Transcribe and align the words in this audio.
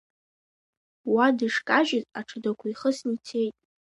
Уа 1.13 1.25
дышкажьыз 1.37 2.05
аҽадақәа 2.19 2.65
ихысны 2.69 3.11
ицеит. 3.15 3.55